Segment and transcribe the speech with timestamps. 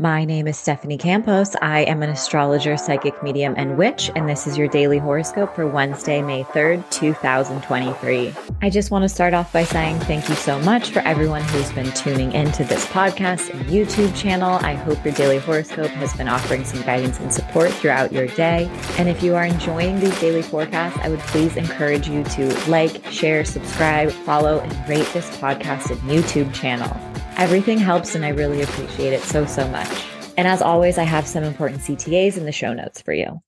[0.00, 1.54] My name is Stephanie Campos.
[1.60, 5.66] I am an astrologer, psychic medium, and witch, and this is your daily horoscope for
[5.66, 8.32] Wednesday, May 3rd, 2023.
[8.62, 11.70] I just want to start off by saying thank you so much for everyone who's
[11.72, 14.52] been tuning into this podcast and YouTube channel.
[14.62, 18.70] I hope your daily horoscope has been offering some guidance and support throughout your day.
[18.96, 23.04] And if you are enjoying these daily forecasts, I would please encourage you to like,
[23.12, 27.09] share, subscribe, follow, and rate this podcast and YouTube channel.
[27.40, 29.88] Everything helps, and I really appreciate it so, so much.
[30.36, 33.40] And as always, I have some important CTAs in the show notes for you.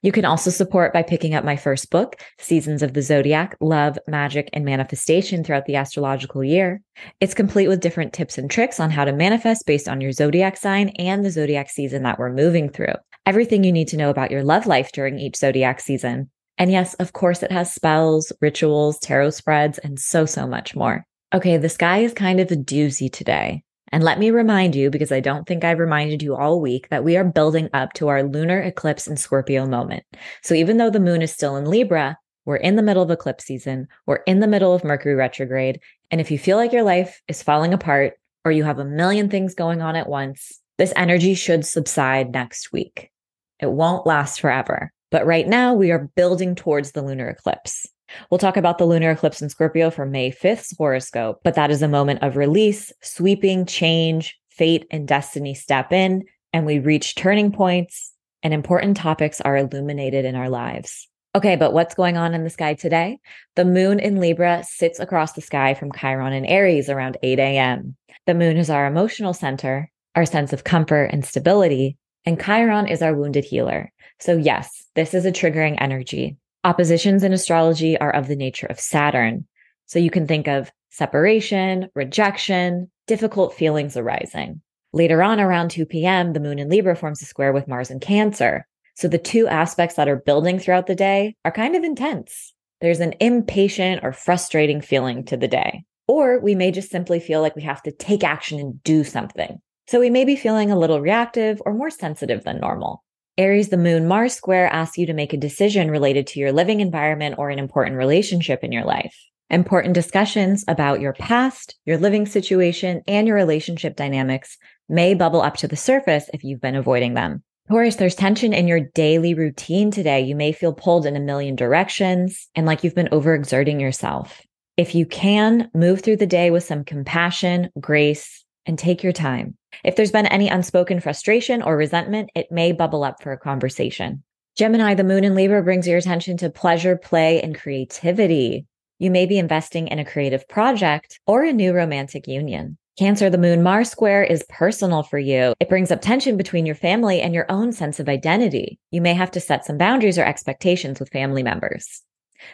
[0.00, 3.98] You can also support by picking up my first book, Seasons of the Zodiac Love,
[4.08, 6.80] Magick, and Manifestation throughout the astrological year.
[7.20, 10.56] It's complete with different tips and tricks on how to manifest based on your zodiac
[10.56, 12.94] sign and the zodiac season that we're moving through.
[13.26, 16.30] Everything you need to know about your love life during each zodiac season.
[16.56, 21.04] And yes, of course, it has spells, rituals, tarot spreads, and so, so much more.
[21.34, 23.64] Okay, the sky is kind of a doozy today.
[23.90, 27.02] And let me remind you, because I don't think I've reminded you all week, that
[27.02, 30.04] we are building up to our lunar eclipse and Scorpio moment.
[30.44, 33.46] So even though the moon is still in Libra, we're in the middle of eclipse
[33.46, 35.80] season, we're in the middle of Mercury retrograde.
[36.12, 38.12] And if you feel like your life is falling apart
[38.44, 42.72] or you have a million things going on at once, this energy should subside next
[42.72, 43.10] week.
[43.58, 44.92] It won't last forever.
[45.10, 47.88] But right now, we are building towards the lunar eclipse.
[48.30, 51.82] We'll talk about the lunar eclipse in Scorpio for May 5th's horoscope, but that is
[51.82, 57.50] a moment of release, sweeping change, fate and destiny step in, and we reach turning
[57.50, 61.08] points, and important topics are illuminated in our lives.
[61.36, 63.18] Okay, but what's going on in the sky today?
[63.56, 67.96] The moon in Libra sits across the sky from Chiron in Aries around 8 a.m.
[68.26, 73.02] The moon is our emotional center, our sense of comfort and stability, and Chiron is
[73.02, 73.92] our wounded healer.
[74.20, 76.36] So, yes, this is a triggering energy.
[76.64, 79.46] Oppositions in astrology are of the nature of Saturn.
[79.84, 84.62] So you can think of separation, rejection, difficult feelings arising.
[84.94, 88.00] Later on, around 2 p.m., the moon in Libra forms a square with Mars in
[88.00, 88.66] Cancer.
[88.94, 92.54] So the two aspects that are building throughout the day are kind of intense.
[92.80, 95.84] There's an impatient or frustrating feeling to the day.
[96.08, 99.60] Or we may just simply feel like we have to take action and do something.
[99.86, 103.04] So we may be feeling a little reactive or more sensitive than normal.
[103.36, 106.78] Aries, the moon Mars square asks you to make a decision related to your living
[106.78, 109.16] environment or an important relationship in your life.
[109.50, 114.56] Important discussions about your past, your living situation, and your relationship dynamics
[114.88, 117.42] may bubble up to the surface if you've been avoiding them.
[117.68, 120.20] Taurus, there's tension in your daily routine today.
[120.20, 124.42] You may feel pulled in a million directions and like you've been overexerting yourself.
[124.76, 129.56] If you can, move through the day with some compassion, grace, and take your time.
[129.82, 134.22] If there's been any unspoken frustration or resentment, it may bubble up for a conversation.
[134.56, 138.66] Gemini, the moon in Libra brings your attention to pleasure, play, and creativity.
[138.98, 142.78] You may be investing in a creative project or a new romantic union.
[142.96, 145.54] Cancer, the moon Mars square is personal for you.
[145.58, 148.78] It brings up tension between your family and your own sense of identity.
[148.92, 152.02] You may have to set some boundaries or expectations with family members.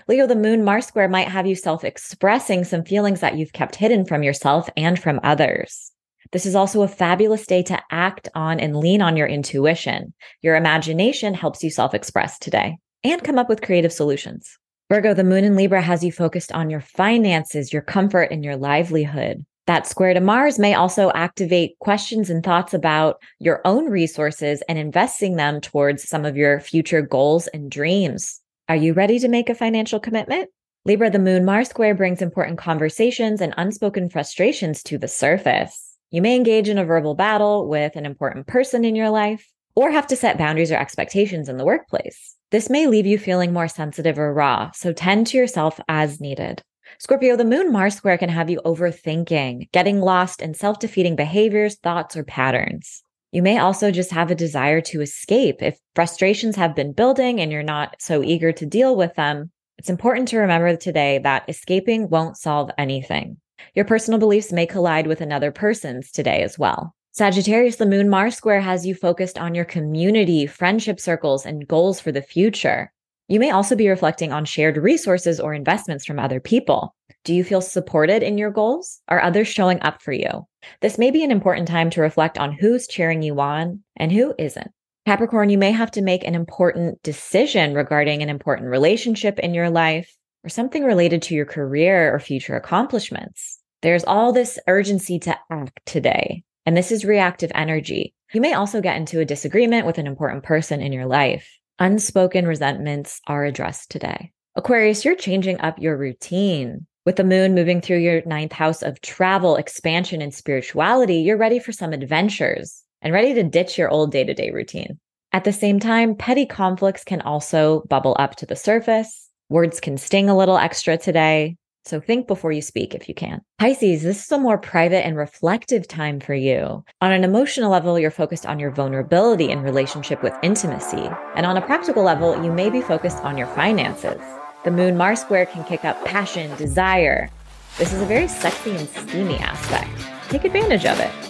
[0.08, 3.76] Leo, the moon Mars square might have you self expressing some feelings that you've kept
[3.76, 5.92] hidden from yourself and from others.
[6.32, 10.14] This is also a fabulous day to act on and lean on your intuition.
[10.42, 14.58] Your imagination helps you self express today and come up with creative solutions.
[14.88, 18.56] Virgo, the moon in Libra has you focused on your finances, your comfort, and your
[18.56, 19.44] livelihood.
[19.66, 24.78] That square to Mars may also activate questions and thoughts about your own resources and
[24.78, 28.40] investing them towards some of your future goals and dreams.
[28.68, 30.50] Are you ready to make a financial commitment?
[30.84, 35.89] Libra, the moon Mars square brings important conversations and unspoken frustrations to the surface.
[36.12, 39.92] You may engage in a verbal battle with an important person in your life or
[39.92, 42.34] have to set boundaries or expectations in the workplace.
[42.50, 46.62] This may leave you feeling more sensitive or raw, so tend to yourself as needed.
[46.98, 51.76] Scorpio, the moon Mars square can have you overthinking, getting lost in self defeating behaviors,
[51.76, 53.04] thoughts, or patterns.
[53.30, 55.62] You may also just have a desire to escape.
[55.62, 59.88] If frustrations have been building and you're not so eager to deal with them, it's
[59.88, 63.36] important to remember today that escaping won't solve anything.
[63.74, 66.94] Your personal beliefs may collide with another person's today as well.
[67.12, 71.98] Sagittarius, the moon Mars square has you focused on your community, friendship circles, and goals
[71.98, 72.92] for the future.
[73.28, 76.94] You may also be reflecting on shared resources or investments from other people.
[77.24, 79.00] Do you feel supported in your goals?
[79.08, 80.46] Are others showing up for you?
[80.80, 84.34] This may be an important time to reflect on who's cheering you on and who
[84.38, 84.70] isn't.
[85.06, 89.70] Capricorn, you may have to make an important decision regarding an important relationship in your
[89.70, 93.58] life or something related to your career or future accomplishments.
[93.82, 98.14] There's all this urgency to act today, and this is reactive energy.
[98.32, 101.50] You may also get into a disagreement with an important person in your life.
[101.78, 104.32] Unspoken resentments are addressed today.
[104.56, 106.86] Aquarius, you're changing up your routine.
[107.06, 111.58] With the moon moving through your ninth house of travel, expansion, and spirituality, you're ready
[111.58, 112.82] for some adventures.
[113.02, 114.98] and ready to ditch your old day to day routine.
[115.32, 119.29] At the same time, petty conflicts can also bubble up to the surface.
[119.50, 121.56] Words can sting a little extra today.
[121.84, 123.40] So think before you speak if you can.
[123.58, 126.84] Pisces, this is a more private and reflective time for you.
[127.00, 131.10] On an emotional level, you're focused on your vulnerability in relationship with intimacy.
[131.34, 134.22] And on a practical level, you may be focused on your finances.
[134.62, 137.28] The moon Mars square can kick up passion, desire.
[137.76, 139.90] This is a very sexy and steamy aspect.
[140.28, 141.29] Take advantage of it.